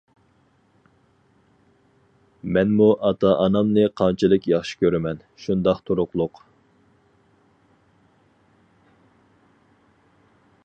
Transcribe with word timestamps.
مەنمۇ 2.55 2.87
ئاتا 3.09 3.33
ئانامنى 3.43 3.83
قانچىلىك 4.01 4.47
ياخشى 4.53 4.79
كۆرىمەن. 4.83 5.21
شۇنداق 5.43 5.83
تۇرۇقلۇق. 5.89 6.41